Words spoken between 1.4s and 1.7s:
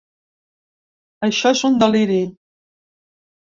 és